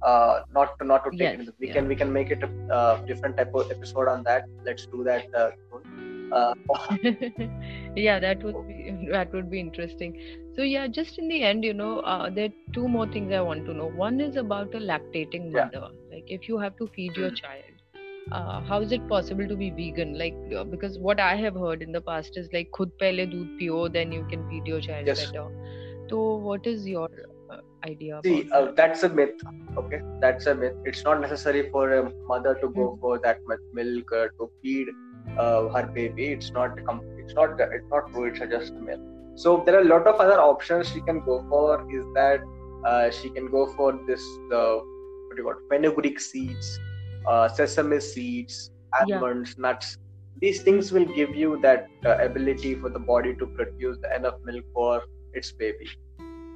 [0.02, 1.74] uh not to not to take yes, it we yeah.
[1.74, 5.04] can we can make it a uh, different type of episode on that let's do
[5.04, 5.50] that uh,
[6.31, 6.53] uh
[7.95, 10.19] yeah that would be that would be interesting
[10.55, 13.41] so yeah just in the end you know uh, there are two more things i
[13.41, 16.15] want to know one is about a lactating mother yeah.
[16.15, 17.79] like if you have to feed your child
[18.31, 21.81] uh, how is it possible to be vegan like uh, because what i have heard
[21.81, 25.07] in the past is like khud pehle doodh piyo then you can feed your child
[25.07, 25.25] yes.
[25.25, 25.47] better
[26.09, 27.09] so what is your
[27.49, 28.75] uh, idea see uh, that?
[28.75, 29.45] that's a myth
[29.83, 33.01] okay that's a myth it's not necessary for a mother to go mm-hmm.
[33.01, 34.87] for that much milk uh, to feed
[35.37, 38.99] uh, her baby it's not it's not it's not true it's just milk
[39.35, 42.41] so there are a lot of other options she can go for is that
[42.85, 44.21] uh, she can go for this
[44.53, 44.77] uh,
[45.27, 46.79] what do you call fenugreek seeds
[47.27, 49.61] uh, sesame seeds almonds yeah.
[49.61, 49.97] nuts.
[50.41, 54.65] These things will give you that uh, ability for the body to produce enough milk
[54.73, 55.89] for its baby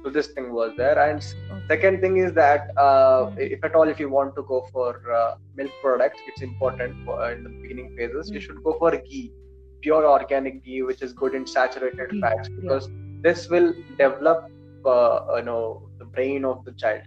[0.04, 1.22] so this thing was there and
[1.68, 5.34] second thing is that uh, if at all if you want to go for uh,
[5.56, 9.32] milk products it's important for, uh, in the beginning phases you should go for ghee
[9.80, 12.20] pure organic ghee which is good in saturated mm.
[12.20, 12.94] fats because yeah.
[13.22, 14.50] this will develop
[14.84, 17.02] uh, you know the brain of the child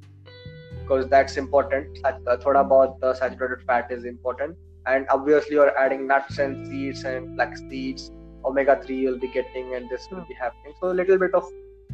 [0.82, 6.08] because that's important uh, thoda about the saturated fat is important and obviously you're adding
[6.08, 8.12] nuts and seeds and flax seeds
[8.44, 10.30] omega 3 you'll be getting and this will hmm.
[10.30, 11.48] be happening so a little bit of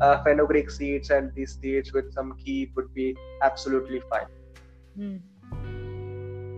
[0.03, 4.27] uh, fenugreek seeds and these seeds with some ghee would be absolutely fine.
[4.97, 5.21] Mm.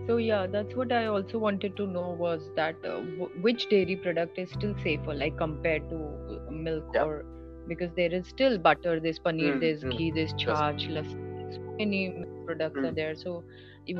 [0.06, 3.96] so yeah that's what i also wanted to know was that uh, w- which dairy
[3.96, 5.98] product is still safer like compared to
[6.34, 7.06] uh, milk Yeah.
[7.06, 7.24] or
[7.68, 9.96] because there is still butter there's paneer Mm, there's mm.
[9.96, 10.62] ghee there's Yes.
[10.64, 11.16] charch lassi
[11.56, 12.02] so many
[12.46, 12.96] products are Mm.
[13.00, 13.44] there so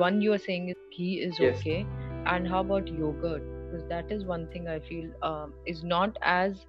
[0.06, 1.58] one you are saying is ghee is Yes.
[1.58, 1.78] okay
[2.34, 6.66] and how about yogurt because that is one thing i feel um, is not as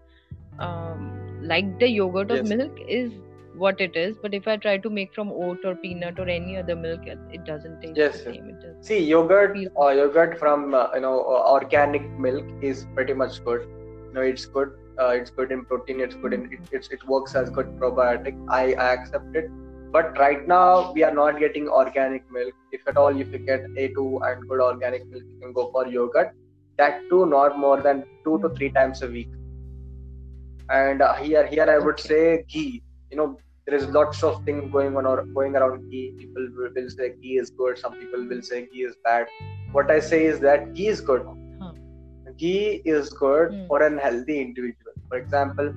[0.60, 2.50] um, like the yogurt of Yes.
[2.50, 3.12] milk is
[3.56, 6.56] what it is but if i try to make from oat or peanut or any
[6.58, 10.74] other milk it it doesn't taste Yes, the same it See, yogurt, uh, yogurt from
[10.74, 13.62] uh, you know uh, organic milk is pretty much good.
[14.08, 14.72] You know, it's good.
[15.00, 16.00] Uh, it's good in protein.
[16.00, 16.60] It's good in it.
[16.72, 18.38] It's, it works as good probiotic.
[18.50, 19.50] I, I accept it.
[19.92, 22.54] But right now we are not getting organic milk.
[22.72, 25.88] If at all, if you get A2 and good organic milk, you can go for
[25.88, 26.34] yogurt.
[26.78, 29.30] That too, not more than two to three times a week.
[30.70, 32.10] And uh, here, here I would Okay.
[32.10, 32.84] say ghee.
[33.12, 36.14] You know, there is lots of things going on or going around ghee.
[36.18, 37.78] People will, say ghee is good.
[37.78, 39.28] Some people will say ghee is bad.
[39.72, 41.24] What I say is that ghee is good.
[41.62, 41.74] Huh.
[42.38, 43.66] Ghee is good Hmm.
[43.68, 44.94] for an healthy individual.
[45.10, 45.74] For example,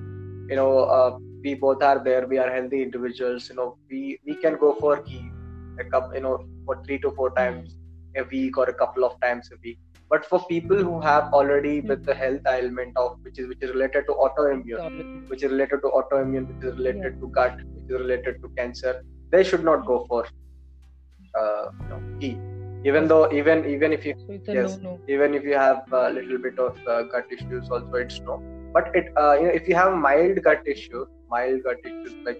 [0.49, 2.27] you know, uh, we both are there.
[2.27, 3.49] We are healthy individuals.
[3.49, 5.33] You know, we we can go for ghee,
[5.79, 7.77] a cup, you know, for three to four times
[8.17, 9.79] a week or a couple of times a week.
[10.11, 11.87] But for people who have already Hmm.
[11.91, 14.83] with the health ailment of which is which is related to autoimmune,
[15.29, 18.95] which is related to autoimmune, which is related to gut, which is related to cancer,
[19.31, 20.25] they should not go for
[21.39, 22.01] uh, you know.
[22.89, 24.77] Even though, even even if you So Yes.
[24.77, 24.99] no-no.
[25.15, 28.37] even if you have a little bit of uh, gut issues, also it's no.
[28.73, 32.39] But it uh, you know if you have mild gut issues, mild gut issues like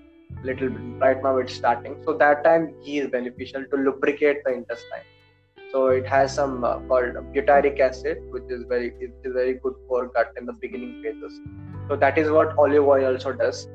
[0.49, 4.53] little bit right now it's starting, so that time ghee is beneficial to lubricate the
[4.59, 5.05] intestine.
[5.71, 9.73] So it has some uh, called butyric acid, which is very it is very good
[9.87, 11.39] for gut in the beginning phases.
[11.87, 13.67] So that is what olive oil also does.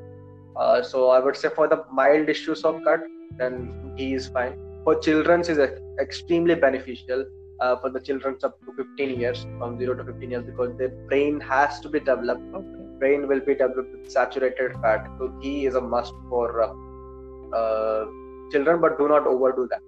[0.55, 3.01] Uh, so I would say for the mild issues of gut,
[3.37, 4.53] then ghee is fine.
[4.83, 5.59] For children, is
[5.99, 7.25] extremely beneficial
[7.59, 10.89] uh, for the children up to 15 years, from 0 to 15 years, because their
[11.09, 12.41] brain has to be developed.
[12.55, 12.83] Okay.
[12.99, 15.07] Brain will be developed with saturated fat.
[15.19, 18.05] So ghee is a must for uh, uh,
[18.51, 19.81] children, but do not overdo that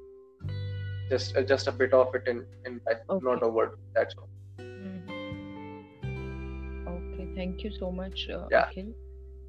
[1.11, 3.47] Just uh, just a bit of it in in life, not Okay.
[3.51, 3.77] overdo.
[3.99, 4.29] That's all.
[4.59, 5.25] Mhm.
[6.95, 8.69] Okay, thank you so much, uh, Yeah.
[8.69, 8.93] Akhil.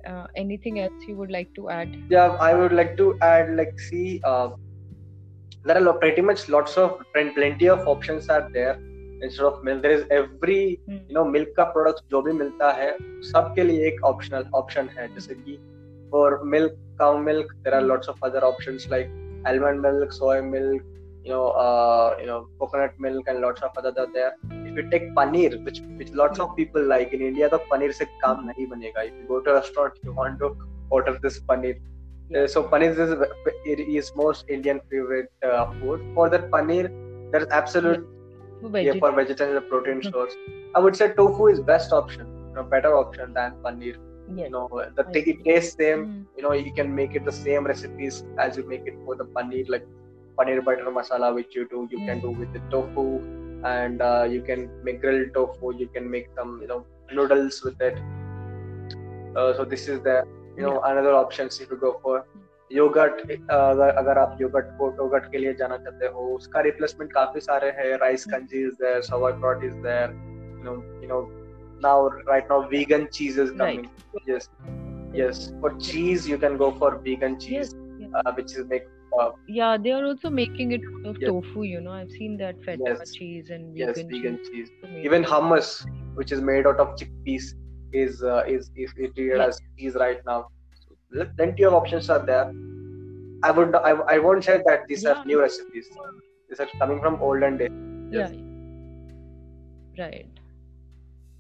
[0.06, 1.96] Uh, anything else you would like to add?
[2.10, 4.08] Yeah, I would like to add like see.
[4.24, 4.50] Uh,
[5.64, 8.76] there are lo- pretty much lots of plen- plenty of options are there
[9.28, 10.58] instead of milk there is every
[10.88, 10.98] Hmm.
[11.10, 12.90] you know milk का product जो भी मिलता है
[13.32, 15.58] सबके लिए एक optional option है जैसे कि
[16.12, 19.16] for milk cow milk there are lots of other options like
[19.52, 20.84] almond milk soy milk
[21.25, 24.33] you know, uh, you know, coconut milk and lots of other there.
[24.51, 28.07] If you take paneer, which which lots of people like in India, the paneer se
[28.25, 29.07] kaam nahi banega.
[29.09, 30.57] If you go to a restaurant, you want to
[30.91, 31.79] order this paneer.
[32.37, 33.13] Uh, so paneer is
[33.65, 36.07] it is most Indian favorite uh, food.
[36.15, 36.91] For that paneer,
[37.33, 38.07] there's absolute
[38.75, 40.35] yeah, for vegetarian protein source.
[40.75, 43.97] I would say tofu is best option, you know, better option than paneer.
[44.35, 44.45] Yes.
[44.45, 46.07] You know, the t- it tastes same.
[46.07, 46.27] Mm.
[46.37, 49.25] You know, you can make it the same recipes as you make it for the
[49.25, 49.87] paneer, like
[50.41, 51.85] paneer butter masala, which you do.
[51.95, 52.27] You can Hmm.
[52.27, 53.07] do with the tofu,
[53.77, 55.73] and uh, you can make grilled tofu.
[55.85, 56.85] You can make some, you know,
[57.21, 58.05] noodles with it.
[59.37, 60.21] Uh, so this is the,
[60.57, 62.21] you know, another options if you go for.
[62.73, 63.21] Yoghurt
[63.51, 67.71] अगर अगर आप yogurt को yogurt के लिए जाना चाहते हो उसका रिप्लेसमेंट काफ़ी सारे
[67.79, 70.75] हैं rice kanji is there sauerkraut is there you know
[71.05, 71.19] you know
[71.87, 71.95] now
[72.29, 73.83] right now vegan cheese is coming
[74.31, 74.47] yes
[75.21, 78.15] yes for cheese you can go for vegan cheese yes.
[78.21, 78.87] uh, which is make
[79.19, 81.29] uh, Yeah, they are also making it out of Yes.
[81.29, 81.63] tofu.
[81.63, 83.11] You know, I've seen that feta Yes.
[83.13, 84.71] cheese and yes vegan, vegan cheese.
[84.71, 84.71] cheese
[85.05, 85.85] even hummus
[86.15, 87.45] which is made out of chickpeas
[87.93, 89.47] is uh, is is treated Yeah.
[89.49, 90.39] as cheese right now
[91.15, 92.47] so plenty of options are there
[93.43, 95.89] i would i, I won't say that these are new recipes
[96.49, 97.69] these are coming from olden days
[98.11, 98.33] Yes.
[98.33, 100.05] Yeah.
[100.05, 100.29] Right.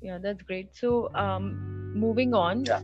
[0.03, 0.75] Yeah, that's great.
[0.75, 1.57] So, um,
[1.95, 2.65] moving on.
[2.65, 2.81] Yeah.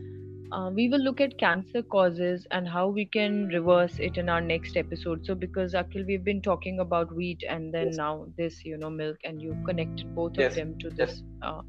[0.51, 4.41] Uh, we will look at cancer causes and how we can reverse it in our
[4.41, 5.25] next episode.
[5.25, 7.97] So, because Akhil, we've been talking about wheat and then Yes.
[7.97, 10.97] now this, you know, milk, and you connected both Yes, of them to yes.
[10.97, 11.61] this uh,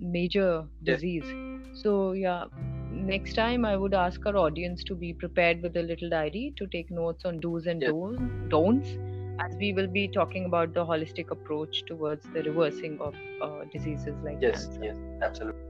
[0.00, 0.84] major Yes.
[0.84, 1.34] disease.
[1.72, 2.44] So, yeah,
[2.90, 6.66] next time I would ask our audience to be prepared with a little diary to
[6.68, 7.94] take notes on do's and Yes.
[8.50, 8.98] don'ts,
[9.40, 14.18] as we will be talking about the holistic approach towards the reversing of uh, diseases
[14.22, 14.82] like yes cancer.
[14.82, 15.67] yes absolutely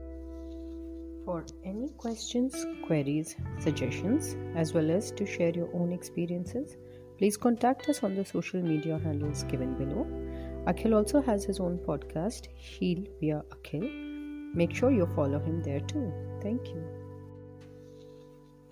[1.29, 6.75] For any questions, queries, suggestions, as well as to share your own experiences,
[7.19, 10.07] please contact us on the social media handles given below.
[10.65, 14.55] Akhil also has his own podcast, Heal via Akhil.
[14.55, 16.11] Make sure you follow him there too.
[16.41, 16.83] Thank you.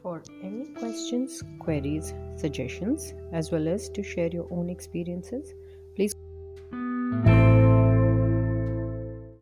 [0.01, 5.53] For any questions, queries, suggestions, as well as to share your own experiences,